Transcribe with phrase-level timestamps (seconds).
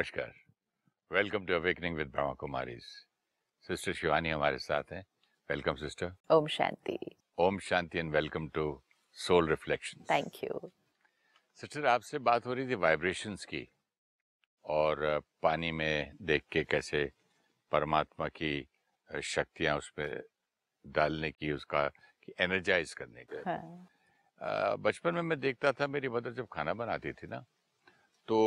[0.00, 0.32] नमस्कार।
[1.10, 2.84] Welcome to awakening with Brahma Kumaris
[3.64, 5.02] sister Shivani हमारे साथ हैं।
[5.50, 6.96] Welcome sister Om Shanti.
[7.38, 8.64] Om Shanti and welcome to
[9.16, 10.70] soul reflection thank you
[11.60, 13.66] sister आपसे बात हो रही थी वाइब्रेशंस की
[14.64, 17.04] और पानी में देख के कैसे
[17.72, 18.54] परमात्मा की
[19.10, 20.20] शक्तियाँ उस पर
[20.84, 26.32] डालने की उसका कि एनर्जाइज करने का। हाँ, बचपन में मैं देखता था मेरी मदर
[26.32, 27.44] जब खाना बनाती थी ना
[28.28, 28.38] तो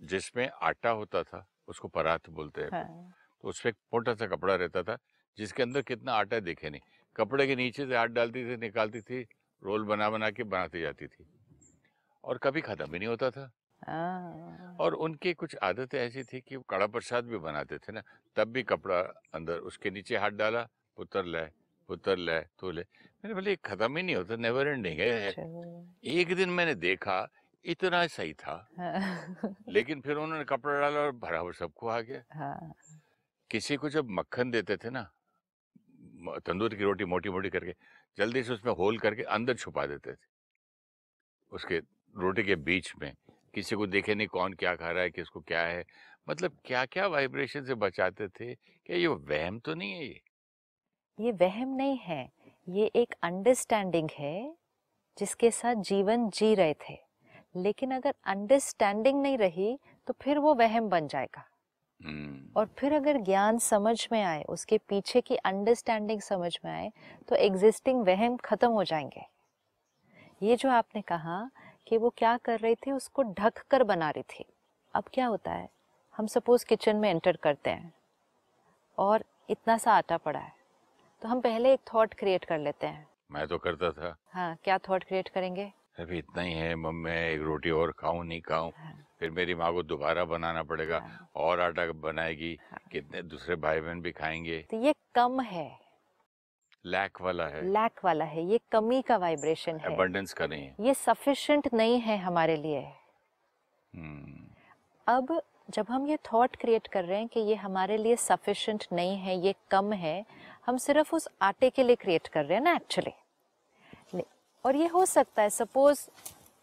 [0.00, 4.26] जिसमें आटा होता था उसको परात बोलते हैं हाँ, तो उस पर एक मोटा सा
[4.26, 4.96] कपड़ा रहता था
[5.38, 6.80] जिसके अंदर कितना आटा दिखे नहीं।
[7.16, 9.22] कपड़े के नीचे से हाथ डालती थी निकालती थी
[9.62, 11.26] रोल बना बना के बनाती जाती थी।
[12.24, 13.50] और कभी खत्म भी नहीं होता था।
[13.82, 18.02] हाँ, और उनकी कुछ आदतें ऐसी थी कि वो कड़ा प्रसाद भी बनाते थे ना
[18.36, 19.00] तब भी कपड़ा
[19.34, 20.62] अंदर उसके नीचे हाथ डाला
[20.96, 21.44] पुत्र ले
[21.88, 25.34] पुत्र ले तो ले। मैंने बोले खत्म ही नहीं होता नेवर एंडिंग है।
[26.10, 27.20] एक दिन मैंने देखा
[27.64, 32.74] इतना सही था। हाँ, लेकिन फिर उन्होंने कपड़ा डाला और बराबर सबको आ गया हाँ,
[33.50, 35.10] किसी को जब मक्खन देते थे ना
[36.46, 37.74] तंदूर की रोटी मोटी मोटी करके
[38.18, 40.28] जल्दी से उसमें होल करके अंदर छुपा देते थे।
[41.52, 41.78] उसके
[42.14, 43.12] रोटी के बीच में
[43.54, 45.84] किसी को देखे नहीं कौन क्या खा रहा है किसको क्या है।
[46.28, 50.20] मतलब क्या क्या वाइब्रेशन से बचाते थे क्या ये वहम तो नहीं है ये?
[51.18, 52.28] ये वहम नहीं है
[52.68, 54.34] ये एक अंडरस्टैंडिंग है
[55.18, 56.98] जिसके साथ जीवन जी रहे थे।
[57.54, 61.44] लेकिन अगर अंडरस्टैंडिंग नहीं रही तो फिर वो वहम बन जाएगा।
[62.00, 66.90] हम्म, और फिर अगर ज्ञान समझ में आए उसके पीछे की अंडरस्टैंडिंग समझ में आए
[67.28, 69.26] तो एग्जिस्टिंग वहम खत्म हो जाएँगे।
[70.42, 71.50] ये जो आपने कहा
[71.86, 74.44] कि वो क्या कर रही थी उसको ढक कर बना रही थी।
[74.94, 75.68] अब क्या होता है?
[76.14, 77.92] हम सपोज़ किचन में एंटर करते हैं
[78.98, 80.52] और इतना सा आटा पड़ा है
[81.22, 84.78] तो हम पहले एक थॉट क्रिएट कर लेते हैं। मैं तो करता था। हाँ क्या
[84.78, 85.72] थॉट क्रिएट करेंगे?
[86.00, 89.72] अभी इतना ही है मम्मी एक रोटी और खाऊं नहीं खाऊं। हाँ, फिर मेरी माँ
[89.72, 94.66] को दोबारा बनाना पड़ेगा हाँ। और आटा बनाएगी हाँ। कितने दूसरे भाई बहन भी खाएँगे।
[94.70, 95.80] तो ये कम है।
[96.86, 100.76] लैक वाला है। लैक वाला है ये कमी का वाइब्रेशन है। अबंडेंस का नहीं है।
[100.80, 102.80] ये सफिशिएंट नहीं है हमारे लिए।
[103.94, 104.46] हम्म,
[105.06, 109.16] अब जब हम ये थॉट क्रिएट कर रहे हैं कि ये हमारे लिए सफिशिएंट नहीं
[109.16, 110.24] है ये कम है
[110.66, 113.12] हम सिर्फ़ उस आटे के लिए क्रिएट कर रहे हैं ना एक्चुअली
[114.64, 116.00] और ये हो सकता है सपोज़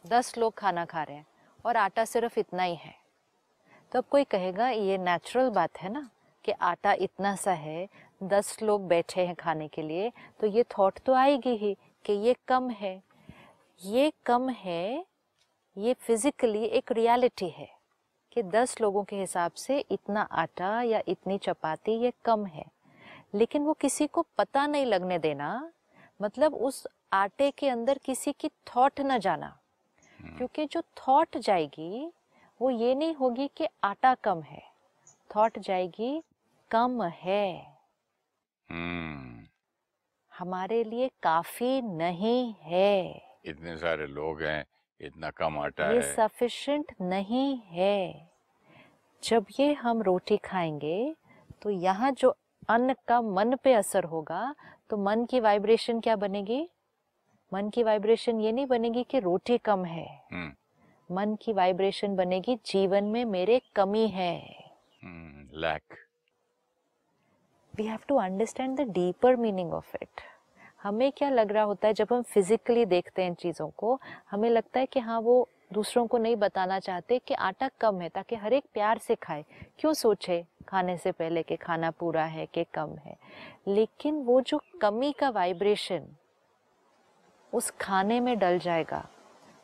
[0.05, 1.25] दस लोग खाना खा रहे हैं
[1.65, 2.93] और आटा सिर्फ़ इतना ही है।
[3.91, 6.09] तो अब कोई कहेगा, ये नेचुरल बात है ना
[6.45, 7.87] कि आटा इतना सा है,
[8.23, 11.75] दस लोग बैठे हैं खाने के लिए तो ये थॉट तो आएगी ही
[12.05, 13.01] कि ये कम है।
[13.81, 15.05] ये कम है,
[15.77, 17.67] ये फिजिकली एक रियलिटी है
[18.31, 22.65] कि दस लोगों के हिसाब से इतना आटा या इतनी चपाती ये कम है।
[23.35, 25.49] लेकिन वो किसी को पता नहीं लगने देना
[26.19, 29.57] मतलब उस आटे के अंदर किसी की थॉट न जाना।
[30.19, 32.11] क्योंकि जो थॉट जाएगी
[32.61, 34.61] वो ये नहीं होगी कि आटा कम है।
[35.29, 36.23] थॉट जाएगी
[36.71, 37.49] कम है।
[38.69, 39.45] हम्म,
[40.33, 44.65] हमारे लिए काफ़ी नहीं है। इतने सारे लोग हैं
[45.01, 48.29] इतना कम आटा ये सफिशिएंट नहीं है।
[49.23, 51.15] जब ये हम रोटी खाएँगे
[51.61, 52.35] तो यहाँ जो
[52.69, 54.55] अन्न का मन पे असर होगा
[54.89, 56.69] तो मन की वाइब्रेशन क्या बनेगी?
[57.53, 62.55] मन की वाइब्रेशन ये नहीं बनेगी कि रोटी कम है। हम्म, मन की वाइब्रेशन बनेगी
[62.65, 64.63] जीवन में मेरे कमी है।
[65.53, 65.81] Lack
[67.75, 70.21] we have to understand the deeper meaning of it
[70.83, 73.99] हमें क्या लग रहा होता है जब हम फिजिकली देखते हैं इन चीज़ों को
[74.31, 78.09] हमें लगता है कि हाँ वो दूसरों को नहीं बताना चाहते कि आटा कम है
[78.09, 79.45] ताकि हर एक प्यार से खाए।
[79.79, 80.45] क्यों सोचे?
[80.67, 83.17] खाने से पहले कि खाना पूरा है कि कम है।
[83.67, 86.07] लेकिन वो जो कमी का वाइब्रेशन
[87.53, 89.09] उस खाने में डल जाएगा।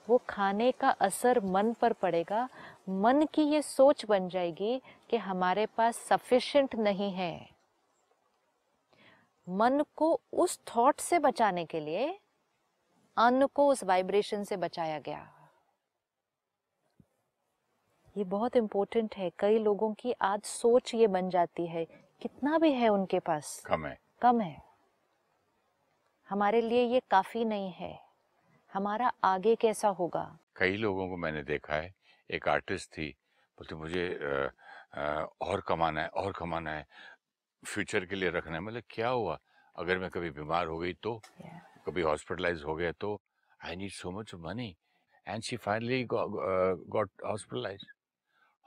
[0.10, 2.50] वो खाने का असर मन पर पड़ेगा।
[2.90, 7.50] मन की ये सोच बन जाएगी कि हमारे पास सफिशिएंट नहीं है।
[9.50, 12.20] मन को उस थॉट से बचाने के लिए
[13.18, 15.34] अन्न को उस वाइब्रेशन से बचाया गया।
[18.18, 21.86] ये बहुत इम्पोर्टेंट है। कई लोगों की आज सोच ये बन जाती है।
[22.22, 24.73] कितना भी है उनके पास। कम है। कम है।
[26.34, 28.00] हमारे लिए ये काफ़ी नहीं है।
[28.74, 30.24] हमारा आगे कैसा होगा?
[30.56, 31.94] कई लोगों को मैंने देखा है
[32.30, 33.10] एक आर्टिस्ट थी
[33.58, 34.52] बोलते मुझे अ,
[34.94, 36.86] अ, और कमाना है और कमाना है
[37.64, 39.38] फ्यूचर के लिए रखना है। मतलब क्या हुआ?
[39.76, 41.86] अगर मैं कभी बीमार हो गई तो Yeah.
[41.86, 43.22] कभी हॉस्पिटलाइज हो गया तो
[43.66, 44.76] I need so much money
[45.28, 47.86] and she finally got hospitalise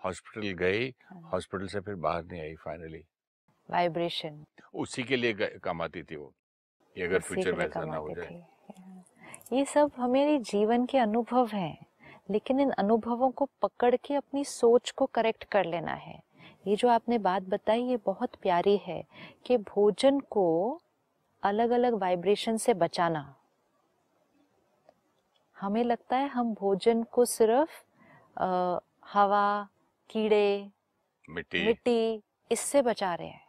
[0.04, 0.88] hospital गई।
[1.32, 3.04] हॉस्पिटल से फिर बाहर नहीं आई फाइनली
[3.70, 6.34] वाइब्रेशन उसी के लिए कमाती थी वो।
[6.98, 8.42] ये अगर फ्यूचर में ऐसा ना हो जाए।
[9.52, 11.86] ये सब हमारे जीवन के अनुभव हैं
[12.30, 16.22] लेकिन इन अनुभवों को पकड़ के अपनी सोच को करेक्ट कर लेना है।
[16.66, 19.02] ये जो आपने बात बताई ये बहुत प्यारी है
[19.46, 20.46] कि भोजन को
[21.42, 23.34] अलग अलग वाइब्रेशन से बचाना।
[25.56, 27.82] हमें लगता है हम भोजन को सिर्फ़
[28.36, 28.78] आ,
[29.12, 29.68] हवा
[30.10, 30.70] कीड़े
[31.28, 32.22] मिट्टी। मिट्टी
[32.52, 33.45] इससे बचा रहे हैं।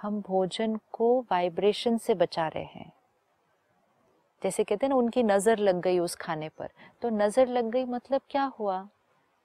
[0.00, 2.92] हम भोजन को वाइब्रेशन से बचा रहे हैं।
[4.42, 6.68] जैसे कहते हैं ना, उनकी नज़र लग गई उस खाने पर।
[7.02, 8.88] तो नज़र लग गई मतलब क्या हुआ?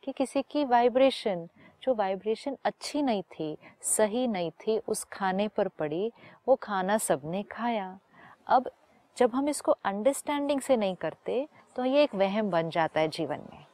[0.03, 1.47] कि किसी की वाइब्रेशन
[1.83, 6.11] जो वाइब्रेशन अच्छी नहीं थी, सही नहीं थी, उस खाने पर पड़ी,
[6.47, 7.97] वो खाना सबने खाया।
[8.47, 8.69] अब
[9.17, 13.39] जब हम इसको अंडरस्टैंडिंग से नहीं करते तो ये एक वहम बन जाता है जीवन
[13.51, 13.65] में।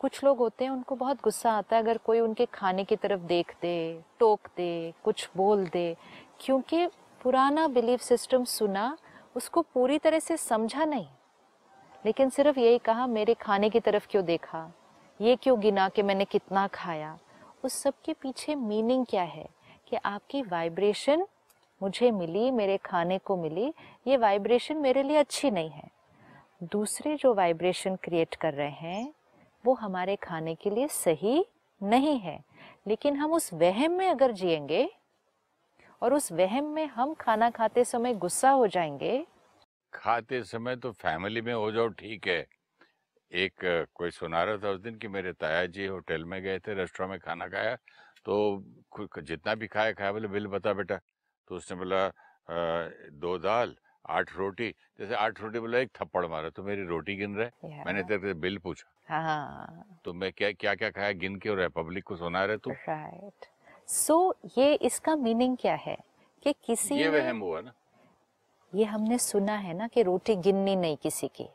[0.00, 3.20] कुछ लोग होते हैं, उनको बहुत गुस्सा आता है, अगर कोई उनके खाने की तरफ़
[3.20, 5.96] देख दे टोक दे कुछ बोल दे
[6.44, 6.86] क्योंकि
[7.22, 8.98] पुराना बिलीफ सिस्टम सुना,
[9.34, 11.06] उसको पूरी तरह से समझा नहीं।
[12.06, 14.72] लेकिन सिर्फ़ यही कहा, मेरे खाने की तरफ़ क्यों देखा?
[15.20, 17.18] ये क्यों गिना कि मैंने कितना खाया?
[17.64, 19.48] उस सब के पीछे मीनिंग क्या है?
[19.88, 21.26] कि आपकी वाइब्रेशन
[21.82, 23.74] मुझे मिली, मेरे खाने को मिली,
[24.06, 25.90] ये वाइब्रेशन मेरे लिए अच्छी नहीं है।
[26.62, 29.14] दूसरे जो वाइब्रेशन क्रिएट कर रहे हैं,
[29.66, 31.46] वो हमारे खाने के लिए सही
[31.82, 32.44] नहीं है।
[32.86, 34.90] लेकिन हम उस वहम में अगर जिएँगे
[36.02, 39.24] और उस वहम में हम खाना खाते समय गुस्सा हो जाएँगे?
[39.92, 42.44] खाते समय तो फैमिली में हो जाओ ठीक है।
[43.32, 46.74] एक कोई सुना रहा था उस दिन कि मेरे ताया जी होटल में गए थे
[46.74, 47.74] रेस्टोरेंट में खाना खाया
[48.26, 48.62] तो
[49.20, 50.96] जितना भी खाया खाया बोले बिल बता बेटा।
[51.50, 52.08] तो उसने बोला
[53.14, 53.74] दो दाल
[54.08, 54.68] आठ रोटी।
[54.98, 58.34] जैसे आठ रोटी बोला एक थप्पड़ मारा तो मेरी रोटी गिन रहे मैंने तेरे से
[58.40, 61.12] बिल पूछा। हाँ। तो मैं क्या क्या क्या खाया?
[61.12, 62.70] गिन के और पब्लिक को सुना रहे तू?
[62.70, 63.46] राइट
[63.88, 65.96] सो so, ये इसका मीनिंग क्या है?
[66.42, 67.72] कि किसी ये वहम हुआ ना।
[68.72, 71.48] ये हमने सुना है ना कि रोटी गिननी नहीं किसी की।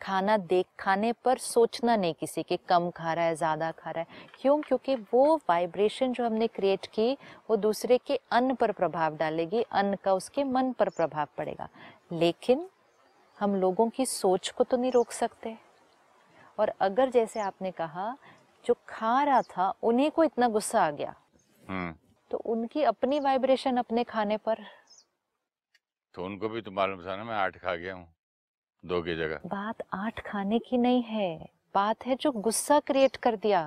[0.00, 4.00] खाना देख खाने पर सोचना नहीं किसी के। कम खा रहा है ज़्यादा खा रहा
[4.00, 4.60] है। क्यों?
[4.62, 7.16] क्योंकि वो वाइब्रेशन जो हमने क्रिएट की
[7.50, 11.68] वो दूसरे के अन्न पर प्रभाव डालेगी। अन्न का उसके मन पर प्रभाव पड़ेगा।
[12.12, 12.68] लेकिन
[13.38, 15.56] हम लोगों की सोच को तो नहीं रोक सकते।
[16.58, 18.16] और अगर जैसे आपने कहा
[18.64, 21.14] जो खा रहा था उन्हीं को इतना गुस्सा आ गया।
[22.30, 24.64] तो उनकी अपनी वाइब्रेशन अपने खाने पर।
[26.14, 28.08] तो उनको भी तो मालूम था ना मैं आठ खा गया हूँ
[28.84, 33.36] दो की जगह। बात आठ खाने की नहीं है बात है जो गुस्सा क्रिएट कर
[33.36, 33.62] दिया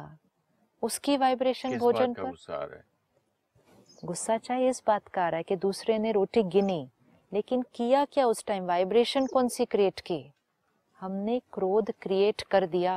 [0.83, 2.83] उसकी वाइब्रेशन भोजन पर। गुस्सा आ रहा है?
[4.05, 6.89] गुस्सा चाहे इस बात का आ रहा है कि दूसरे ने रोटी गिनी
[7.31, 10.23] लेकिन किया क्या उस टाइम वाइब्रेशन कौन सी क्रिएट की?
[10.99, 12.95] हमने क्रोध क्रिएट कर दिया।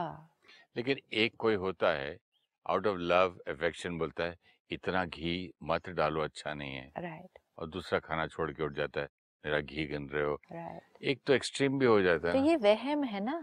[0.77, 2.17] लेकिन एक कोई होता है
[2.67, 4.37] आउट ऑफ़ लव अफेक्शन बोलता है
[4.73, 7.41] इतना घी मत डालो अच्छा नहीं है। राइट। right.
[7.59, 9.09] और दूसरा खाना छोड़ के उठ जाता है
[9.45, 12.57] मेरा घी गिन रहे हो। राइट। एक तो एक्सट्रीम भी हो जाता है तो ये
[12.65, 13.39] वहम है ना।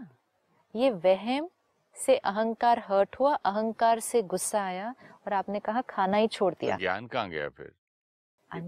[0.74, 1.48] ये वहम
[1.96, 4.94] से अहंकार हर्ट हुआ अहंकार से गुस्सा आया
[5.26, 7.72] और आपने कहा खाना ही छोड़ तो दिया। ज्ञान कहाँ गया फिर?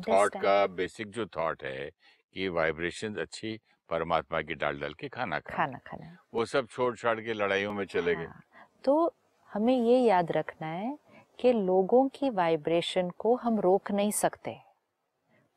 [0.08, 1.90] थॉट का बेसिक जो थॉट है
[2.36, 3.58] कि वाइब्रेशन अच्छी
[3.90, 7.72] परमात्मा की डाल डाल के खाना खाना खाना खाना वो सब छोड़ छाड़ के लड़ाइयों
[7.72, 8.42] में चले गए। हाँ,
[8.84, 9.14] तो
[9.50, 10.96] हमें ये याद रखना है
[11.38, 14.56] कि लोगों की वाइब्रेशन को हम रोक नहीं सकते।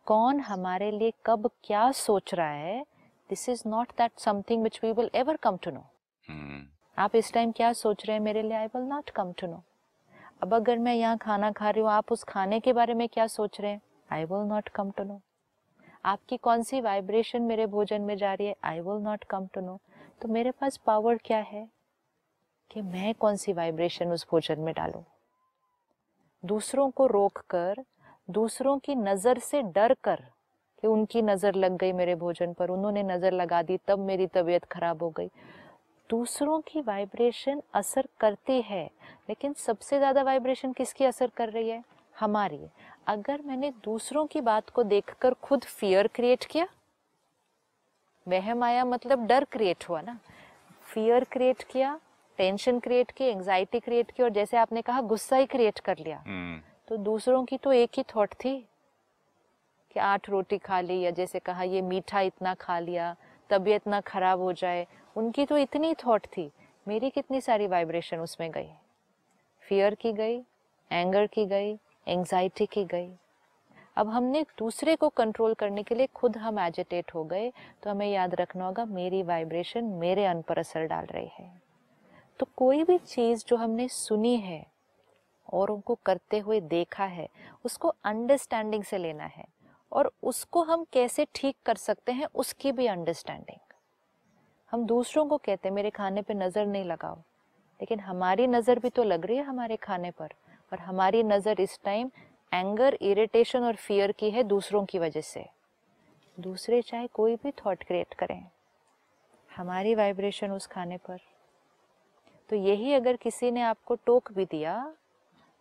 [0.08, 2.84] कौन हमारे लिए कब क्या सोच रहा है
[3.30, 5.84] this is not that something which we will ever come to know
[6.98, 8.54] आप इस टाइम क्या सोच रहे हैं मेरे लिए?
[8.54, 9.62] I will not come to know
[10.44, 13.28] अब अगर मैं यहाँ खाना खा रही हूँ आप उस खाने के बारे में क्या
[13.28, 13.82] सोच रहे हैं?
[14.10, 15.20] I will not come to know
[16.06, 18.56] आपकी कौन सी वाइब्रेशन मेरे भोजन में जा रही है?
[18.64, 19.80] I will not come to know
[20.22, 21.68] तो मेरे पास पावर क्या है
[22.72, 25.02] कि मैं कौन सी वाइब्रेशन उस भोजन में डालूं?
[26.46, 27.84] दूसरों को रोक कर
[28.30, 30.24] दूसरों की नज़र से डर कर
[30.84, 34.64] कि उनकी नज़र लग गई मेरे भोजन पर, उन्होंने नज़र लगा दी, तब मेरी तबीयत
[34.64, 35.30] खराब हो गई।
[36.10, 38.86] दूसरों की वाइब्रेशन असर करती है,
[39.30, 41.84] लेकिन सबसे ज़्यादा वाइब्रेशन किसकी असर कर रही है?
[42.16, 42.60] हमारी।
[43.08, 46.68] अगर मैंने दूसरों की बात को देखकर खुद फियर क्रिएट किया,
[48.28, 50.18] वहम आया मतलब डर क्रिएट हुआ ना।
[50.86, 52.00] फियर क्रिएट किया
[52.38, 56.24] टेंशन क्रिएट की एंजाइटी क्रिएट की और जैसे आपने कहा गुस्सा ही क्रिएट कर लिया।
[56.28, 58.58] हम्म। तो दूसरों की तो एक ही थॉट थी
[59.92, 63.16] कि आठ रोटी खा ली या जैसे कहा ये मीठा इतना खा लिया
[63.50, 66.52] तबीयत ना खराब हो जाए। उनकी तो इतनी थॉट थी।
[66.88, 68.70] मेरी कितनी सारी वाइब्रेशन उसमें गई?
[69.64, 70.42] फियर की गई
[70.92, 71.74] एंगर की गई
[72.08, 73.10] एंजाइटी की गई।
[73.98, 77.52] अब हमने दूसरे को कंट्रोल करने के लिए खुद हम एजिटेट हो गए
[77.84, 81.50] तो हमें याद रखना होगा मेरी वाइब्रेशन मेरे अन पर असर डाल रही है।
[82.40, 84.66] तो कोई भी चीज़ जो हमने सुनी है
[85.48, 87.28] और उनको करते हुए देखा है,
[87.66, 89.46] उसको अंडरस्टैंडिंग से लेना है
[89.92, 93.60] और उसको हम कैसे ठीक कर सकते हैं, उसकी भी अंडरस्टैंडिंग
[94.72, 97.16] हम दूसरों को कहते हैं, मेरे खाने पे नज़र नहीं लगाओ।
[97.80, 100.34] लेकिन हमारी नज़र भी तो लग रही है हमारे खाने पर
[100.72, 102.10] और हमारी नज़र इस टाइम
[102.52, 105.46] एंगर इरिटेशन और फियर की है दूसरों की वजह से।
[106.38, 108.46] दूसरे चाहे कोई भी थॉट क्रिएट करें,
[109.52, 111.20] हमारी वाइब्रेशन उस खाने पर।
[112.50, 114.76] तो यही अगर किसी ने आपको टोक भी दिया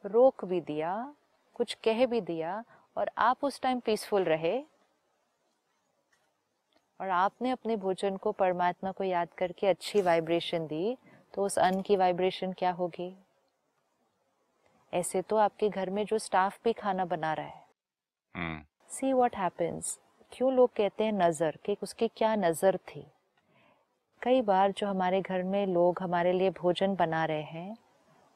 [0.04, 1.14] रोक भी दिया
[1.54, 2.62] कुछ कह भी दिया
[2.96, 4.58] और आप उस टाइम पीसफुल रहे
[7.00, 10.96] और आपने अपने भोजन को परमात्मा को याद करके अच्छी वाइब्रेशन दी
[11.34, 13.14] तो उस अन्न की वाइब्रेशन क्या होगी?
[14.92, 17.66] ऐसे तो आपके घर में जो स्टाफ भी खाना बना रहा है।
[18.90, 19.98] सी वॉट हैपन्स
[20.32, 21.58] क्यों लोग कहते हैं नज़र?
[21.66, 23.06] कि उसकी क्या नज़र थी?
[24.24, 27.76] कई बार जो हमारे घर में लोग हमारे लिए भोजन बना रहे हैं,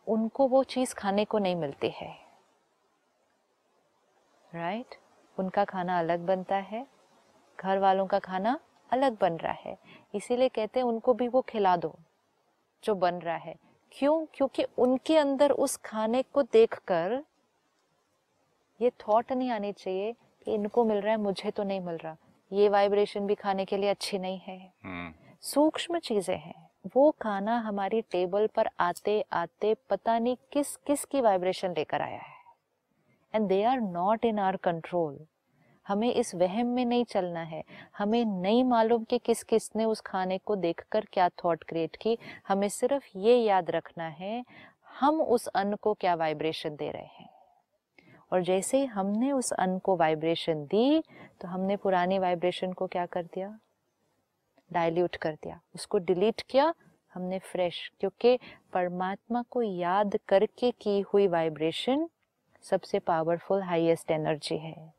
[0.06, 2.18] उनको वो चीज़ खाने को नहीं मिलती है।
[4.54, 5.02] Right right?
[5.38, 6.86] उनका खाना अलग बनता है,
[7.60, 8.60] घर वालों का खाना
[8.92, 9.78] अलग बन रहा है।
[10.14, 11.96] इसीलिए कहते हैं उनको भी वो खिला दो,
[12.84, 13.56] जो बन रहा है।
[13.92, 14.26] क्यों?
[14.34, 17.24] क्योंकि उनके अंदर उस खाने को देखकर
[18.80, 22.16] ये थॉट नहीं आनी चाहिए कि इनको मिल रहा है, मुझे तो नहीं मिल रहा।
[22.52, 26.54] ये वाइब्रेशन भी खाने के लिए अच्छी नहीं है। हम्म। सूक्ष्म चीज़ें हैं।
[26.96, 32.18] वो खाना हमारी टेबल पर आते आते पता नहीं किस किस की वाइब्रेशन लेकर आया
[32.18, 32.36] है।
[33.34, 35.18] And they are not in our control
[35.86, 37.62] हमें इस वहम में नहीं चलना है।
[37.98, 42.16] हमें नहीं मालूम कि किस किस ने उस खाने को देखकर क्या थॉट क्रिएट की।
[42.48, 44.44] हमें सिर्फ़ ये याद रखना है,
[44.90, 47.28] हम उस अन्न को क्या वाइब्रेशन दे रहे हैं।
[48.32, 51.02] और जैसे ही हमने उस अन्न को वाइब्रेशन दी
[51.40, 53.58] तो हमने पुरानी वाइब्रेशन को क्या कर दिया?
[54.72, 56.74] डाइल्यूट कर दिया। उसको डिलीट किया
[57.14, 58.38] हमने फ्रेश क्योंकि
[58.72, 62.08] परमात्मा को याद करके की हुई वाइब्रेशन
[62.62, 64.94] सबसे पावरफुल हाईएस्ट एनर्जी है।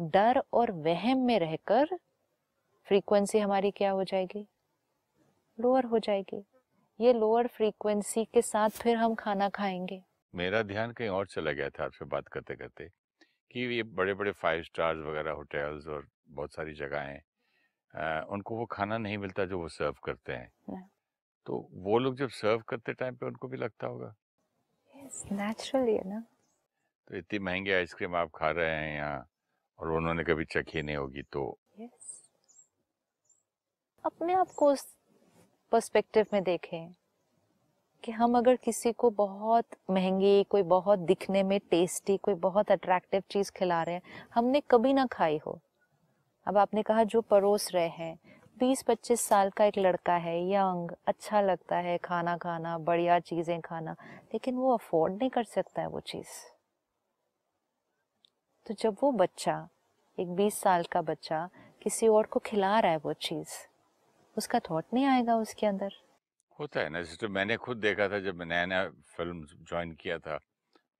[0.00, 1.98] डर और वहम में रहकर
[2.84, 4.48] फ्रीक्वेंसी हमारी क्या हो जाएगी?
[5.60, 6.44] लोअर हो जाएगी।
[7.00, 10.02] ये लोअर फ्रीक्वेंसी के साथ फिर हम खाना खाएँगे।
[10.34, 12.88] मेरा ध्यान कहीं और चला गया था आपसे बात करते करते
[13.50, 17.20] कि ये बड़े बड़े फाइव स्टार्स वगैरह होटल्स और बहुत सारी जगह अ,
[17.94, 20.88] उनको वो खाना नहीं मिलता जो वो सर्व करते हैं। हाँ।
[21.46, 24.14] तो वो लोग जब सर्व करते टाइम पे उनको भी लगता होगा।
[25.32, 26.20] नेचुरली है ना
[27.08, 29.26] तो इतनी महँगी आइसक्रीम आप खा रहे हैं यहाँ
[29.78, 32.22] और उन्होंने कभी चखी नहीं होगी तो यस
[34.04, 34.86] अपने आप को उस
[35.72, 36.94] पर्सपेक्टिव में देखें
[38.04, 43.22] कि हम अगर किसी को बहुत महँगी कोई बहुत दिखने में टेस्टी कोई बहुत अट्रैक्टिव
[43.30, 45.60] चीज़ खिला रहे हैं हमने कभी ना खाई हो।
[46.46, 48.18] अब आपने कहा जो परोस रहे हैं
[48.58, 53.60] बीस पच्चीस साल का एक लड़का है, यंग अच्छा लगता है खाना खाना, बढ़िया चीज़ें
[53.60, 53.92] खाना,
[54.32, 56.28] लेकिन वो अफोर्ड नहीं कर सकता है वो चीज़।
[58.66, 59.68] तो जब वो बच्चा,
[60.18, 61.48] एक बीस साल का बच्चा,
[61.82, 63.48] किसी और को खिला रहा है वो चीज़,
[64.36, 65.92] उसका थॉट नहीं आएगा उसके अंदर?
[66.58, 70.38] होता है ना, जैसे मैंने खुद देखा था जब नया नया फ़िल्म ज्वाइन किया था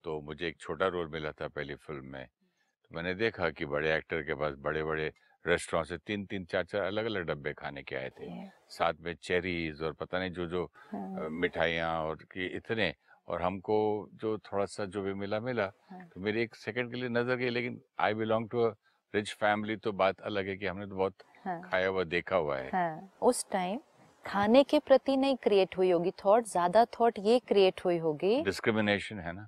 [0.03, 3.95] तो मुझे एक छोटा रोल मिला था पहली फ़िल्म में। तो मैंने देखा कि बड़े
[3.95, 5.11] एक्टर के पास बड़े बड़े
[5.47, 8.29] रेस्टोरेंट से तीन तीन चार चार अलग अलग डब्बे खाने के आए थे।
[8.69, 12.93] साथ में चेरीज और पता नहीं जो जो हाँ, मिठाइयाँ और कि इतने
[13.27, 13.77] और हमको
[14.13, 17.35] जो थोड़ा सा जो भी मिला मिला हाँ। तो मेरी एक सेकंड के लिए नज़र
[17.35, 18.67] गई लेकिन I belong to
[19.13, 22.57] rich family तो बात अलग है कि हमने तो बहुत हाँ, खाया हुआ देखा हुआ
[22.57, 23.79] है। हाँ, उस टाइम
[24.25, 29.19] खाने के प्रति नहीं क्रिएट हुई होगी थॉट ज़्यादा थॉट ये क्रिएट हुई होगी। डिस्क्रिमिनेशन
[29.19, 29.47] है ना?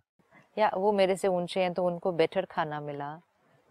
[0.57, 3.13] या वो मेरे से ऊँचे हैं तो उनको बेटर खाना मिला।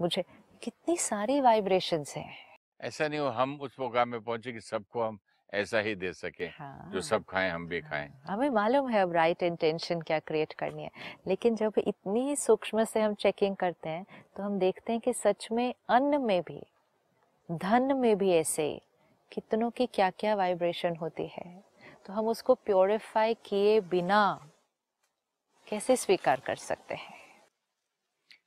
[0.01, 0.25] मुझे
[0.63, 2.35] कितनी सारी वाइब्रेशंस हैं।
[2.81, 5.19] ऐसा नहीं हो हम उस मुकाम में पहुँचे कि सबको हम
[5.53, 9.13] ऐसा ही दे सके हाँ। जो सब खाएँ हम भी खाएँ। हमें मालूम है अब
[9.13, 10.91] राइट इंटेंशन क्या क्रिएट करनी है।
[11.27, 15.49] लेकिन जब इतनी सूक्ष्म से हम चेकिंग करते हैं तो हम देखते हैं कि सच
[15.53, 16.61] में अन्न में भी
[17.49, 18.69] धन में भी ऐसे
[19.33, 21.45] कितनों की क्या क्या वाइब्रेशन होती है।
[22.07, 24.51] तो हम उसको प्योरीफाई किए बिना
[25.69, 27.15] कैसे स्वीकार कर सकते हैं?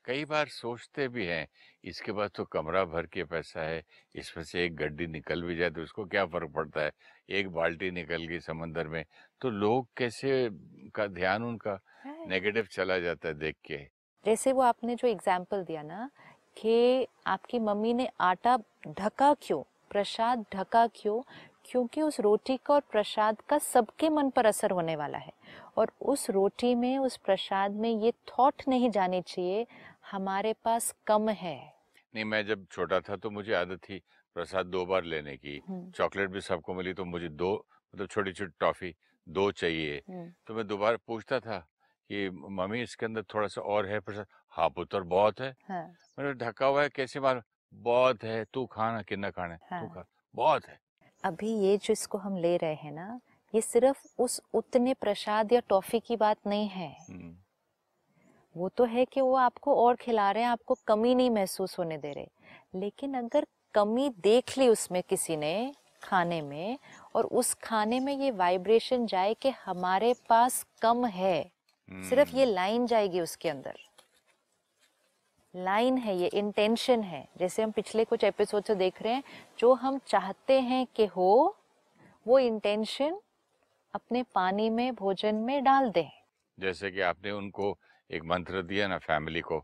[0.05, 1.47] कई बार सोचते भी हैं
[1.83, 3.83] इसके पास तो कमरा भर के पैसा है
[4.15, 6.91] इसमें से एक गड्डी निकल भी जाए तो उसको क्या फ़र्क पड़ता है?
[7.29, 9.03] एक बाल्टी निकल गई समंदर में
[9.41, 10.49] तो लोग कैसे
[10.95, 11.79] का ध्यान उनका
[12.27, 13.77] नेगेटिव चला जाता है देख के?
[14.25, 16.09] जैसे वो आपने जो एग्ज़ाम्पल दिया ना
[16.57, 18.57] कि आपकी मम्मी ने आटा
[18.87, 19.61] ढका क्यों?
[19.91, 21.21] प्रसाद ढका क्यों?
[21.69, 25.33] क्योंकि उस रोटी का और प्रसाद का सबके मन पर असर होने वाला है।
[25.77, 29.67] और उस रोटी में उस प्रसाद में ये थॉट नहीं जानी चाहिए
[30.11, 31.73] हमारे पास कम है।
[32.15, 34.01] नहीं मैं जब छोटा था तो मुझे आदत थी
[34.35, 38.33] प्रसाद दो बार लेने की। हम्म, चॉकलेट भी सबको मिली तो मुझे दो मतलब छोटी
[38.33, 38.95] छोटी टॉफी
[39.29, 41.57] दो चाहिए। हम्म, तो मैं दोबारा पूछता था
[42.09, 44.25] कि मम्मी इसके अंदर थोड़ा सा और है प्रसाद?
[44.49, 45.83] हाँ पुत्र बहुत है। हाँ,
[46.19, 47.41] मैंने ढका हुआ है कैसे मालूम?
[47.73, 49.59] बहुत है तू खाना कितना खाना है?
[49.71, 50.79] हाँ। तू। खा बहुत है।
[51.23, 53.19] अभी ये जो इसको हम ले रहे हैं ना
[53.55, 57.35] ये सिर्फ़ उस उतने प्रसाद या टॉफी की बात नहीं है। हम्म,
[58.55, 61.97] वो तो है कि वो आपको और खिला रहे हैं आपको कमी नहीं महसूस होने
[61.97, 62.27] दे रहे।
[62.75, 65.73] लेकिन अगर कमी देख ली उसमें किसी ने
[66.03, 66.77] खाने में
[67.15, 71.51] और उस खाने में ये वाइब्रेशन जाए कि हमारे पास कम है
[72.09, 73.88] सिर्फ़ ये हम्म, लाइन जाएगी उसके अंदर।
[75.55, 79.23] लाइन है ये इंटेंशन है। जैसे हम पिछले कुछ एपिसोड से देख रहे हैं
[79.59, 81.57] जो हम चाहते हैं कि हो
[82.27, 83.19] वो इंटेंशन
[83.93, 86.09] अपने पानी में भोजन में डाल दें।
[86.59, 87.77] जैसे कि आपने उनको
[88.11, 89.59] एक मंत्र दिया ना फैमिली को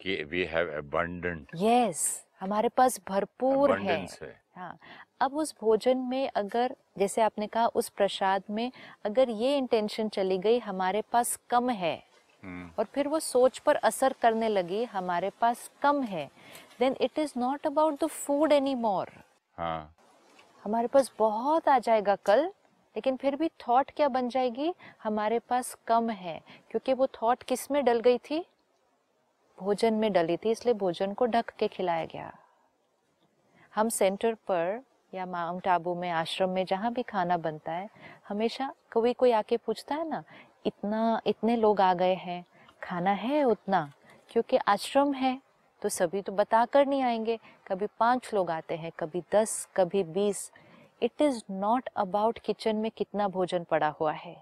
[0.00, 4.78] कि वी हैव अबंडेंट यस हमारे पास भरपूर है। है। हाँ
[5.20, 8.72] अब उस भोजन में अगर जैसे आपने कहा उस प्रसाद में
[9.04, 12.08] अगर ये इंटेंशन चली गई हमारे पास कम है।
[12.78, 16.28] और फिर वो सोच पर असर करने लगी हमारे पास कम है।
[16.80, 19.10] Then it is not about the food any more
[19.58, 19.94] हाँ।
[20.64, 22.44] हमारे पास बहुत आ जाएगा कल
[22.96, 24.72] लेकिन फिर भी थॉट क्या बन जाएगी?
[25.02, 26.40] हमारे पास कम है
[26.70, 28.44] क्योंकि वो थॉट किसमें डल गई थी?
[29.58, 32.32] भोजन में डली थी इसलिए भोजन को ढक के खिलाया गया।
[33.74, 34.80] हम सेंटर पर
[35.12, 37.88] या माउंट आबू में आश्रम में जहाँ भी खाना बनता है
[38.28, 40.22] हमेशा कोई कोई आके पूछता है ना
[40.64, 42.44] इतना, इतने लोग आ गए हैं,
[42.82, 43.90] खाना है उतना,
[44.30, 45.40] क्योंकि आश्रम है
[45.82, 50.02] तो सभी तो बता कर नहीं आएँगे। कभी पाँच लोग आते हैं, कभी दस, कभी
[50.04, 50.50] बीस।
[51.02, 54.36] It is not about kitchen में कितना भोजन पड़ा हुआ है,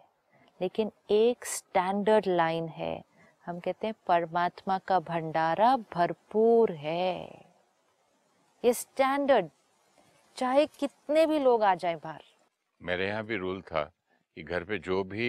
[0.61, 3.02] लेकिन एक स्टैंडर्ड लाइन है।
[3.46, 7.46] हम कहते हैं, परमात्मा का भंडारा भरपूर है।
[8.64, 9.49] ये स्टैंडर्ड
[10.37, 12.23] चाहे कितने भी लोग आ जाएँ बाहर।
[12.80, 13.82] मेरे यहाँ भी रूल था
[14.37, 15.28] कि घर पे जो भी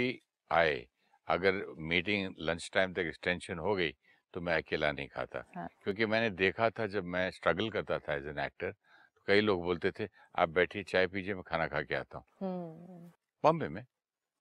[0.52, 0.86] आए।
[1.28, 3.92] अगर मीटिंग लंच टाइम तक एक्सटेंशन हो गई
[4.34, 8.14] तो मैं अकेला नहीं खाता। हाँ। क्योंकि मैंने देखा था जब मैं स्ट्रगल करता था
[8.14, 11.82] एज एन एक्टर तो कई लोग बोलते थे आप बैठिए चाय पीजिए मैं खाना खा
[11.82, 13.12] के आता हूँ। हम्म।
[13.44, 13.84] बॉम्बे में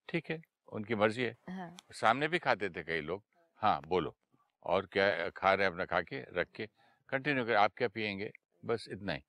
[0.09, 0.41] ठीक है
[0.73, 3.23] उनकी मर्ज़ी है। हाँ। सामने भी खाते थे कई लोग।
[3.63, 4.17] हाँ बोलो।
[4.65, 6.67] और क्या खा रहे हैं अपना खा के रख के?
[7.09, 8.31] कंटिन्यू कर आप क्या पियेंगे?
[8.65, 9.23] बस इतना ही।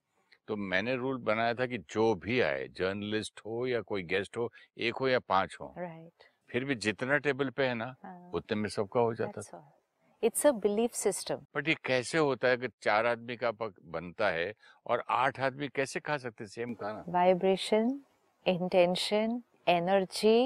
[0.47, 4.51] तो मैंने रूल बनाया था कि जो भी आए जर्नलिस्ट हो या कोई गेस्ट हो
[4.78, 8.57] एक हो या पाँच हो। राइट। फिर भी जितना टेबल पे है ना हाँ। उतने
[8.57, 9.63] में सबका हो जाता था।
[10.23, 11.41] it's a belief system.
[11.55, 14.53] But ये कैसे होता है कि चार आदमी का पक बनता है
[14.86, 17.91] और आठ आदमी कैसे खा सकते सेम खाना। Vibration
[18.45, 19.36] intention
[19.67, 20.39] energy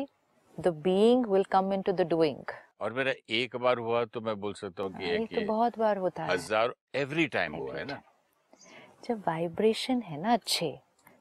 [0.57, 2.43] the being will come into the doing.
[2.81, 5.77] और मेरा एक बार हुआ तो मैं बोल सकता हूँ कि ये एक तो बहुत
[5.79, 8.01] बार होता है। हज़ार एवरी टाइम हुआ है ना।
[9.05, 10.77] जब वाइब्रेशन है ना अच्छे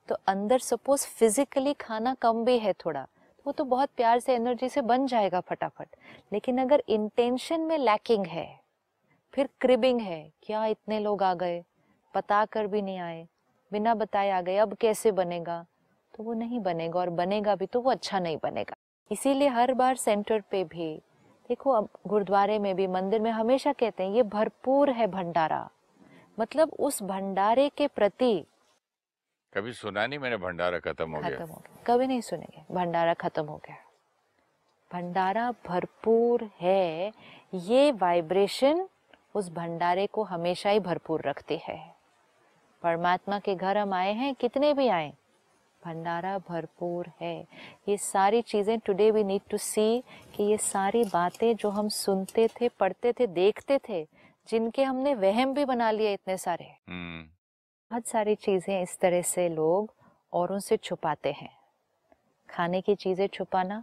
[0.08, 3.06] तो अंदर सपोज़ फिजिकली खाना कम भी है थोड़ा
[3.46, 5.88] वो तो बहुत प्यार से एनर्जी से बन जाएगा फटाफट।
[6.32, 8.60] लेकिन अगर इंटेंशन में लैकिंग है,
[9.32, 11.64] फिर क्रिबिंग है, क्या इतने लोग आ गए?
[12.16, 13.28] बता कर भी नहीं आए।
[13.72, 15.66] बिना बताए आ गए, अब कैसे बनेगा?
[16.14, 18.76] तो वो नहीं बनेगा और बनेगा भी तो वो अच्छा नहीं बनेगा।
[19.12, 21.02] इसीलिए हर बार सेंटर पे भी,
[21.48, 25.70] देखो अब गुरुद्वारे में भी, मंदिर में हमेशा कहते हैं, ये भरपूर है भंडारा।
[26.40, 28.44] मतलब उस भंडारे के प्रति
[29.54, 33.14] कभी सुना नहीं मैंने भंडारा खत्म हो खत्म गया हो गया। कभी नहीं सुनेंगे। भंडारा
[33.14, 33.76] खत्म हो गया।
[34.90, 37.12] भंडारा भरपूर है।
[37.54, 38.88] ये वाइब्रेशन
[39.34, 41.94] उस भंडारे को हमेशा ही भरपूर रखती है।
[42.82, 45.12] परमात्मा के घर हम आए हैं कितने भी आए
[45.84, 47.46] भंडारा भरपूर है।
[47.88, 50.02] ये सारी चीज़ें today we need to see
[50.34, 54.06] कि ये सारी बातें जो हम सुनते थे पढ़ते थे देखते थे
[54.48, 57.39] जिनके हमने वहम भी बना लिए इतने सारे। हम्म।
[57.90, 59.92] बहुत सारी चीज़ें इस तरह से लोग
[60.32, 61.48] औरों से छुपाते हैं।
[62.48, 63.82] खाने की चीज़ें छुपाना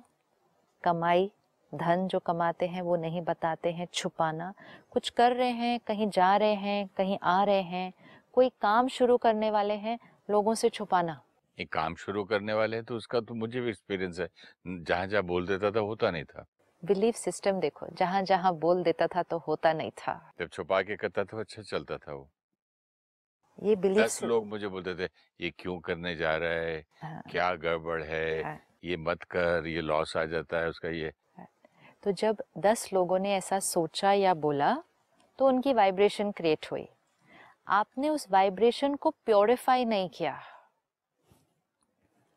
[0.83, 1.29] कमाई
[1.73, 4.53] धन जो कमाते हैं वो नहीं बताते हैं छुपाना।
[4.91, 7.93] कुछ कर रहे हैं कहीं जा रहे हैं कहीं आ रहे हैं
[8.33, 9.97] कोई काम शुरू करने वाले हैं
[10.29, 11.19] लोगों से छुपाना।
[11.57, 14.29] ये काम शुरू करने वाले हैं तो उसका तो मुझे भी एक्सपीरियंस है।
[14.67, 16.45] जहाँ जहाँ बोल देता था होता नहीं था।
[16.83, 20.95] बिलीफ सिस्टम देखो जहाँ जहाँ बोल देता था तो होता नहीं था। जब छुपा के
[20.95, 22.29] करता था अच्छा चलता था वो।
[23.63, 26.83] ये बिलीफ दस लोग मुझे बोलते थे ये क्यों करने जा रहा है?
[27.01, 28.43] हाँ, क्या गड़बड़ है?
[28.43, 31.11] हाँ। ये मत कर ये लॉस आ जाता है उसका ये।
[32.03, 34.75] तो जब दस लोगों ने ऐसा सोचा या बोला
[35.39, 36.87] तो उनकी वाइब्रेशन क्रिएट हुई।
[37.67, 40.39] आपने उस वाइब्रेशन को प्योरीफाई नहीं किया।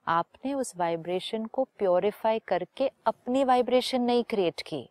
[0.06, 4.88] आपने उस वाइब्रेशन को प्योरीफाई करके अपनी वाइब्रेशन नहीं क्रिएट की।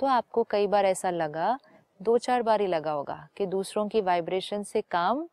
[0.00, 1.58] तो आपको कई बार ऐसा लगा
[2.00, 5.26] दो चार बार ही लगा होगा कि दूसरों की वाइब्रेशन से काम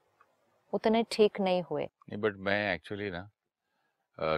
[0.73, 3.29] उतने ठीक नहीं हुए। नहीं बट मैं एक्चुअली ना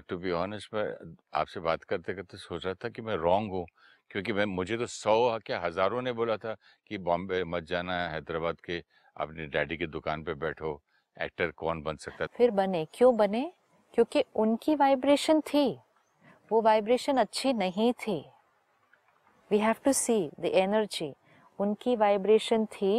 [0.09, 0.85] टू बी ऑनेस्ट मैं
[1.33, 3.65] आपसे बात करते करते सोच रहा था कि मैं रॉन्ग हूँ
[4.11, 6.55] क्योंकि मैं मुझे तो सौ क्या हज़ारों ने बोला था
[6.87, 8.83] कि बॉम्बे मत जाना हैदराबाद के
[9.15, 10.79] अपने डैडी की दुकान पे बैठो
[11.17, 12.27] एक्टर कौन बन सकता है?
[12.37, 13.51] फिर बने क्यों बने?
[13.93, 15.67] क्योंकि उनकी वाइब्रेशन थी।
[16.51, 18.17] वो वाइब्रेशन अच्छी नहीं थी।
[19.51, 21.13] We have to see the energy
[21.59, 22.93] उनकी वाइब्रेशन थी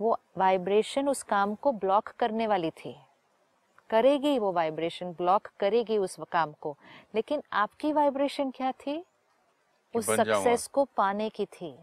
[0.00, 2.96] वो वाइब्रेशन उस काम को ब्लॉक करने वाली थी।
[3.90, 6.76] करेगी वो वाइब्रेशन ब्लॉक करेगी उस काम को।
[7.14, 9.04] लेकिन आपकी वाइब्रेशन क्या थी?
[9.94, 11.76] उस सक्सेस को पाने की थी।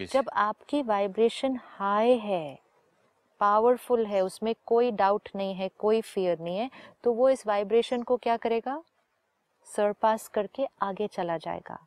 [0.00, 2.58] जब आपकी वाइब्रेशन हाई है
[3.40, 6.70] पावरफुल है उसमें कोई डाउट नहीं है कोई फियर नहीं है
[7.04, 8.82] तो वो इस वाइब्रेशन को क्या करेगा?
[9.66, 11.78] सरपास करके आगे चला जाएगा।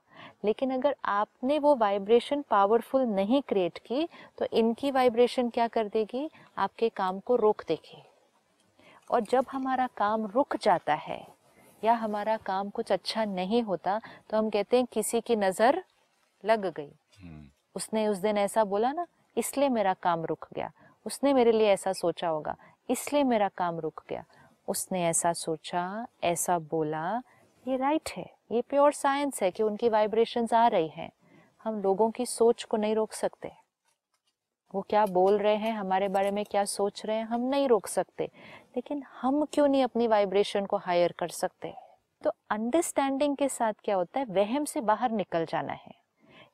[0.46, 4.08] लेकिन अगर आपने वो वाइब्रेशन पावरफुल नहीं क्रिएट की
[4.38, 6.30] तो इनकी वाइब्रेशन क्या कर देगी?
[6.58, 8.04] आपके काम को रोक देगी।
[9.10, 11.26] और जब हमारा काम रुक जाता है
[11.84, 15.84] या हमारा काम कुछ अच्छा नहीं होता तो हम कहते हैं किसी की नज़र
[16.44, 17.44] लग गई। हम्म,
[17.76, 19.06] उसने उस दिन ऐसा बोला ना
[19.38, 20.72] इसलिए मेरा काम रुक गया।
[21.06, 22.56] उसने मेरे लिए ऐसा सोचा होगा
[22.90, 24.24] इसलिए मेरा काम रुक गया।
[24.68, 27.22] उसने ऐसा सोचा ऐसा बोला
[27.68, 31.10] ये राइट है। ये प्योर साइंस है कि उनकी वाइब्रेशंस आ रही हैं।
[31.64, 33.52] हम लोगों की सोच को नहीं रोक सकते।
[34.76, 37.88] वो क्या बोल रहे हैं, हमारे बारे में क्या सोच रहे हैं, हम नहीं रोक
[37.88, 38.26] सकते।
[38.76, 41.74] लेकिन हम क्यों नहीं अपनी वाइब्रेशन को हायर कर सकते?
[42.24, 44.26] तो अंडरस्टैंडिंग के साथ क्या होता है?
[44.26, 45.94] वहम से बाहर निकल जाना है।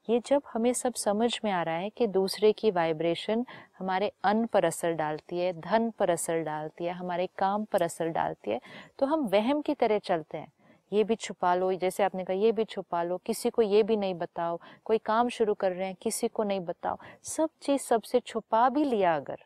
[0.10, 3.46] ये जब हमें सब समझ में आ रहा है कि दूसरे की वाइब्रेशन
[3.80, 8.08] हमारे अन्न पर असर डालती है, धन पर असर डालती है, हमारे काम पर असर
[8.08, 8.62] डालती है
[9.00, 10.52] तो हम वहम की तरह चलते हैं।
[10.92, 13.98] ये भी छुपा लो जैसे आपने कहा ये भी छुपा लो किसी को ये भी
[13.98, 18.20] नहीं बताओ कोई काम शुरू कर रहे हैं किसी को नहीं बताओ। सब चीज़ सबसे
[18.20, 19.44] छुपा भी लिया अगर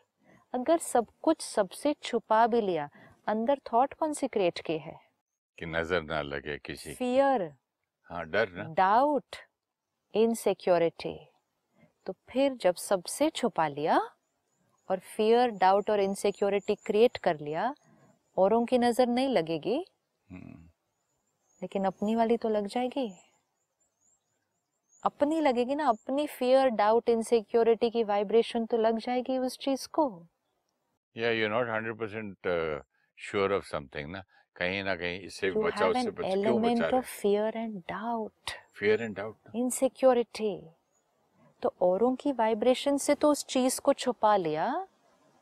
[0.54, 2.90] अगर सब कुछ सबसे छुपा भी लिया
[3.28, 5.00] अंदर थॉट कौन सी क्रिएट की है?
[5.58, 7.52] कि नज़र ना लगे किसी फियर
[8.10, 9.36] हाँ डर ना। डाउट
[10.14, 11.16] इनसिक्योरिटी
[12.06, 14.00] तो फिर जब सबसे छुपा लिया
[14.90, 17.74] और फियर डाउट और इनसिक्योरिटी क्रिएट कर लिया
[18.38, 19.86] औरों की नज़र नहीं लगेगी
[20.30, 20.64] हम्म,
[21.62, 23.08] लेकिन अपनी वाली तो लग जाएगी।
[25.04, 30.08] अपनी लगेगी ना अपनी फियर डाउट इनसिक्योरिटी की वाइब्रेशन तो लग जाएगी उस चीज़ को।
[31.15, 32.48] या you not hundred percent
[33.18, 34.24] sure of something ना।
[34.56, 36.98] कहीं ना कहीं इससे यू बचाओ एन बचाओ क्यों बचा एलिमेंट रहे?
[36.98, 40.56] Of fear and doubt fear and doubt insecurity
[41.62, 44.68] तो औरों की वाइब्रेशन से तो उस चीज़ को छुपा लिया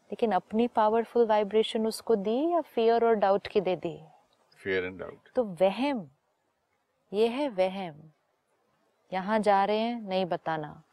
[0.10, 3.97] लेकिन अपनी पावरफुल वाइब्रेशन उसको दी या फियर और डाउट की दे दी?
[4.63, 6.08] फियर एंड डाउट तो वहम,
[7.13, 7.95] ये है वहम।
[9.13, 10.84] यहाँ जा रहे हैं, नहीं बताना।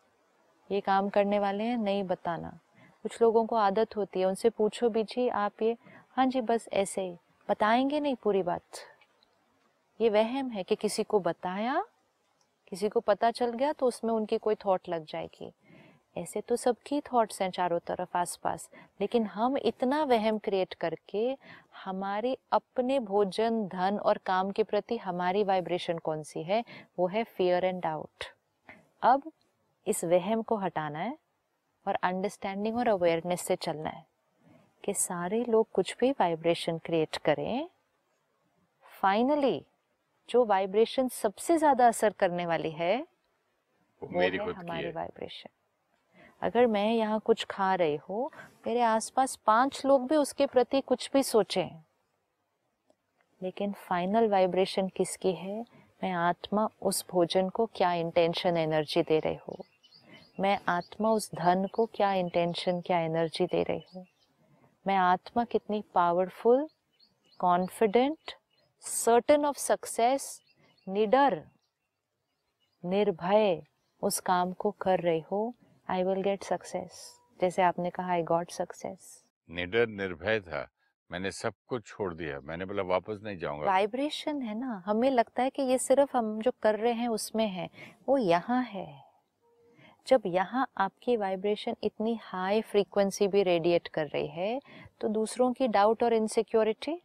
[0.71, 2.59] ये काम करने वाले हैं, नहीं बताना।
[3.03, 5.77] कुछ लोगों को आदत होती है, उनसे पूछो भी जी, आप ये
[6.11, 7.17] हाँ जी, बस ऐसे ही।
[7.49, 8.63] बताएँगे नहीं पूरी बात।
[10.01, 11.85] ये वहम है कि किसी को बताया,
[12.69, 15.53] किसी को पता चल गया तो उसमें उनकी कोई थॉट लग जाएगी।
[16.17, 18.71] ऐसे तो सबकी थॉट्स हैं चारों तरफ़ आसपास
[19.01, 21.37] लेकिन हम इतना वहम क्रिएट करके
[21.85, 26.65] हमारे अपने भोजन धन और काम के प्रति हमारी वाइब्रेशन कौन सी है?
[26.99, 28.25] वो है फियर एंड डाउट
[29.03, 29.31] अब
[29.87, 31.19] इस वहम को हटाना है
[31.87, 34.07] और अंडरस्टैंडिंग और अवेयरनेस से चलना है
[34.85, 37.69] कि सारे लोग कुछ भी वाइब्रेशन क्रिएट करें
[39.03, 39.63] फाइनली
[40.29, 42.97] जो वाइब्रेशन सबसे ज़्यादा असर करने वाली है
[44.03, 45.49] वो वो मेरी है हमारी वाइब्रेशन
[46.43, 48.31] अगर मैं यहाँ कुछ खा रही हूँ,
[48.67, 51.69] मेरे आसपास पाँच लोग भी उसके प्रति कुछ भी सोचें।
[53.43, 55.65] लेकिन फाइनल वाइब्रेशन किसकी है?
[56.05, 59.57] मैं आत्मा उस भोजन को क्या इंटेंशन एनर्जी दे रही हूँ?
[60.41, 64.07] मैं आत्मा उस धन को क्या इंटेंशन क्या एनर्जी दे रही हूँ?
[64.87, 66.69] मैं आत्मा कितनी powerful
[67.39, 68.33] confident
[68.81, 70.41] certain of success
[70.89, 71.43] निडर,
[72.85, 73.63] निर्भय
[74.03, 75.55] उस काम को कर रही हो?
[75.91, 77.01] आई विल गेट सक्सेस
[77.41, 80.69] जैसे आपने कहा आई गॉट सक्सेस निडर निर्भय था।
[81.11, 84.83] मैंने सब कुछ छोड़ दिया। मैंने बोला वापस नहीं जाऊँगा वाइब्रेशन है ना?
[84.87, 87.69] हमें लगता है कि ये सिर्फ़ हम जो कर रहे हैं उसमें है।
[88.09, 88.87] वो यहाँ है।
[90.07, 94.61] जब यहाँ आपकी वाइब्रेशन इतनी हाई फ्रीक्वेंसी भी रेडिएट कर रही है
[95.01, 97.01] तो दूसरों की डाउट और इनसिक्योरिटी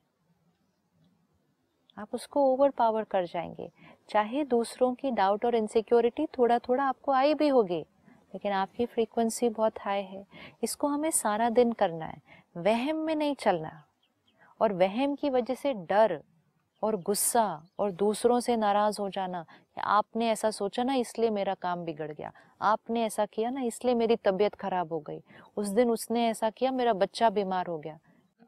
[1.97, 3.69] आप उसको ओवर पावर कर जाएँगे।
[4.09, 7.85] चाहे दूसरों की डाउट और इनसिक्योरिटी थोड़ा थोड़ा आपको आई भी होगी।
[8.35, 10.25] लेकिन आपकी फ्रीक्वेंसी बहुत हाई है।
[10.63, 12.21] इसको हमें सारा दिन करना है।
[12.57, 13.83] वहम में नहीं चलना।
[14.61, 16.23] और वहम की वजह से डर
[16.83, 19.45] और गुस्सा और दूसरों से नाराज़ हो जाना
[19.79, 24.15] आपने ऐसा सोचा ना इसलिए मेरा काम बिगड़ गया। आपने ऐसा किया ना इसलिए मेरी
[24.15, 25.23] तबीयत खराब हो गई।
[25.57, 27.99] उस दिन उसने ऐसा किया मेरा बच्चा बीमार हो गया।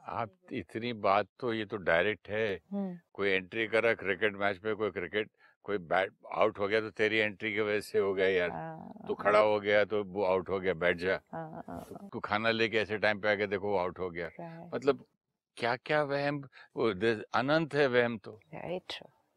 [0.08, 4.76] आप इतनी बात तो ये तो डायरेक्ट है। हम्म। कोई एंट्री करा क्रिकेट मैच में
[4.76, 5.30] कोई क्रिकेट
[5.68, 8.50] कोई बैट आउट हो गया तो तेरी एंट्री की वजह से हो गया यार।
[9.08, 12.78] तू खड़ा हो। गया तो वो आउट हो गया बैठ जा। हाँ, तू खाना लेके
[12.78, 14.30] ऐसे टाइम पे आके देखो वो आउट हो गया।
[14.74, 15.06] मतलब
[15.58, 16.42] क्या क्या वहम
[16.78, 16.90] वो
[17.36, 18.40] अनंत है वहम तो.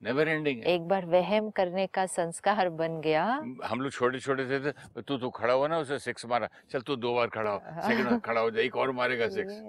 [0.03, 3.25] नेवर एंडिंग एक बार वहम करने का संस्कार बन गया।
[3.64, 6.81] हम लोग छोटे छोटे थे तो तू तू खड़ा हुआ ना उसे सिक्स मारा। चल
[6.81, 9.62] तू दो बार खड़ा हो सेकंड खड़ा हो जाए एक और मारेगा सिक्स।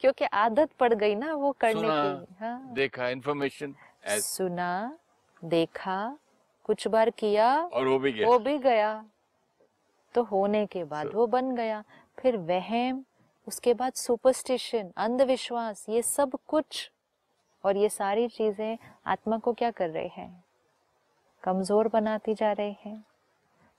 [0.00, 3.74] क्योंकि आदत पड़ गई ना वो करने सुना, की। हाँ। देखा इन्फॉर्मेशन
[4.08, 4.98] सुना।
[5.44, 6.18] देखा
[6.64, 9.04] कुछ बार किया और वो भी गया। वो भी गया।
[10.14, 11.84] तो होने के बाद So- वो बन गया।
[12.18, 13.04] फिर वहम
[13.48, 16.90] उसके बाद सुपरस्टिशन अंधविश्वास ये सब कुछ।
[17.64, 20.44] और ये सारी चीज़ें आत्मा को क्या कर रहे हैं?
[21.42, 23.04] कमज़ोर बनाती जा रहे हैं।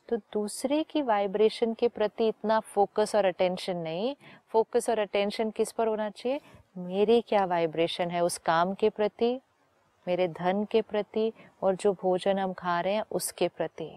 [0.09, 4.15] तो दूसरे की वाइब्रेशन के प्रति इतना फोकस और अटेंशन नहीं।
[4.49, 6.41] फोकस और अटेंशन किस पर होना चाहिए?
[6.77, 9.41] मेरी क्या वाइब्रेशन है उस काम के प्रति?
[10.07, 11.31] मेरे धन के प्रति
[11.63, 13.89] और जो भोजन हम खा रहे हैं उसके प्रति।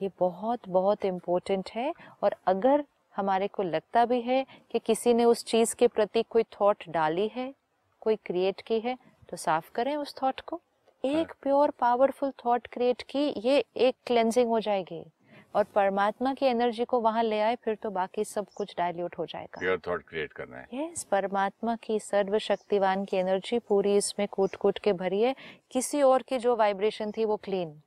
[0.00, 2.84] ये बहुत बहुत इम्पोर्टेंट है और अगर
[3.16, 7.26] हमारे को लगता भी है कि किसी ने उस चीज़ के प्रति कोई थॉट डाली
[7.34, 7.52] है
[8.02, 8.96] कोई क्रिएट की है
[9.30, 10.60] तो साफ़ करें उस थॉट को।
[11.04, 15.04] एक प्योर पावरफुल थॉट क्रिएट की ये एक क्लेंजिंग हो जाएगी।
[15.54, 19.26] और परमात्मा की एनर्जी को वहाँ ले आए फिर तो बाकी सब कुछ डायल्यूट हो
[19.26, 24.56] जाएगा। प्योर थॉट क्रिएट करना है। यस परमात्मा की सर्वशक्तिवान की एनर्जी पूरी इसमें कूट
[24.56, 25.34] कूट के भरी है।
[25.70, 27.80] किसी और की जो वाइब्रेशन थी वो क्लीन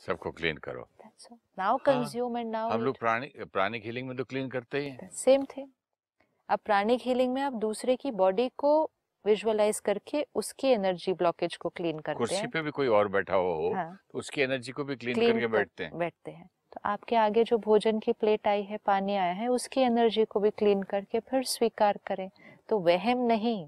[0.00, 0.88] सबको क्लीन करो।
[1.58, 5.08] नाउ कंज्यूम एंड नाउ हम लोग प्राणी प्राणिक हीलिंग में तो क्लीन करते ही हैं।
[5.14, 5.68] सेम थिंग
[6.48, 8.72] अब प्राणिक हीलिंग में आप दूसरे की बॉडी को
[9.24, 13.34] विजुअलाइज करके उसकी एनर्जी ब्लॉकेज को क्लीन करते हैं। कुर्सी पे भी कोई और बैठा
[13.34, 16.48] हुआ हो हाँ, तो उसकी एनर्जी को भी क्लीन clean करके बैठते हैं। बैठते हैं।
[16.84, 20.50] आपके आगे जो भोजन की प्लेट आई है पानी आया है उसकी एनर्जी को भी
[20.50, 22.30] क्लीन करके फिर स्वीकार करें।
[22.68, 23.66] तो वहम नहीं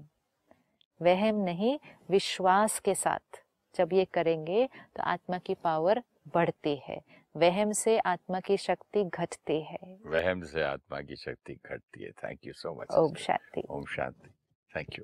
[1.01, 1.77] वहम नहीं
[2.09, 3.41] विश्वास के साथ
[3.75, 6.01] जब ये करेंगे तो आत्मा की पावर
[6.33, 7.01] बढ़ती है।
[7.35, 12.39] वहम से आत्मा की शक्ति घटती है। वहम से आत्मा की शक्ति घटती है। Thank
[12.45, 13.63] you so much Om Shanti.
[13.69, 14.29] Om Shanti.
[14.75, 15.03] Thank you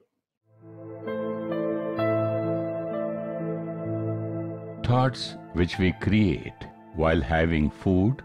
[4.84, 5.22] Thoughts
[5.56, 8.22] which we create while having food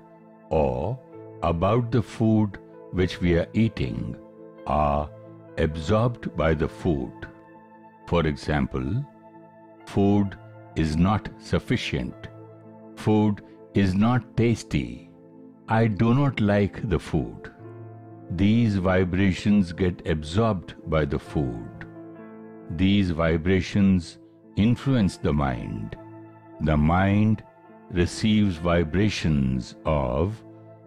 [0.50, 0.98] or
[1.42, 2.58] about the food
[2.92, 4.16] which we are eating
[4.66, 5.10] are
[5.58, 7.12] absorbed by the food.
[8.06, 9.04] For example,
[9.86, 10.36] food
[10.76, 12.28] is not sufficient.
[12.96, 13.42] Food
[13.74, 15.10] is not tasty.
[15.68, 17.52] I do not like the food.
[18.30, 21.86] These vibrations get absorbed by the food.
[22.76, 24.18] These vibrations
[24.56, 25.96] influence the mind.
[26.60, 27.42] The mind
[27.90, 30.42] receives vibrations of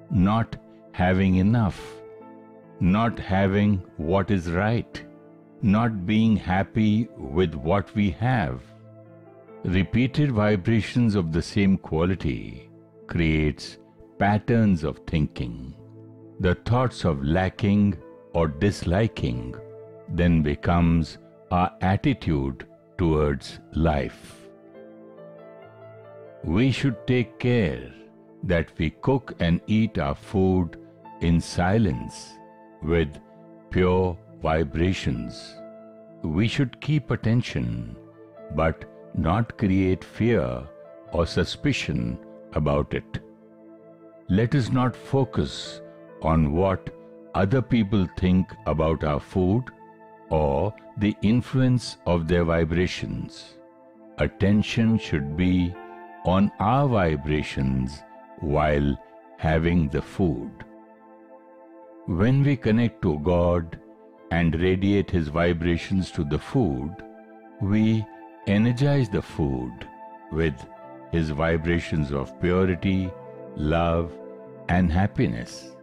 [0.10, 0.56] not
[0.92, 1.80] having enough,
[2.80, 5.04] not having what is right,
[5.62, 8.62] not being happy with what we have.
[9.64, 12.70] Repeated vibrations of the same quality
[13.08, 13.78] creates
[14.18, 15.76] patterns of thinking.
[16.40, 17.98] The thoughts of lacking
[18.34, 19.56] or disliking
[20.10, 21.20] then becomes
[21.52, 24.41] our attitude towards life.
[26.44, 27.92] We should take care
[28.44, 30.78] that we cook and eat our food
[31.20, 32.34] in silence
[32.82, 33.20] with
[33.70, 35.56] pure vibrations.
[36.24, 37.96] We should keep attention
[38.56, 40.64] but not create fear
[41.12, 42.18] or suspicion
[42.54, 43.20] about it.
[44.28, 45.82] Let us not focus
[46.22, 46.90] on what
[47.36, 49.66] other people think about our food
[50.30, 53.58] or the influence of their vibrations.
[54.18, 55.74] Attention should be
[56.26, 58.04] on our vibrations
[58.40, 58.98] while
[59.38, 60.52] having the food.
[62.06, 63.80] When we connect to God
[64.32, 66.96] and radiate His vibrations to the food,
[67.62, 68.06] we
[68.48, 69.88] energize the food
[70.32, 70.56] with
[71.12, 73.12] His vibrations of purity,
[73.56, 74.12] love,
[74.70, 75.76] and happiness.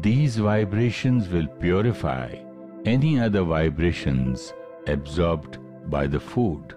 [0.00, 2.36] These vibrations will purify
[2.84, 4.52] any other vibrations
[4.86, 5.58] absorbed
[5.90, 6.75] by the food.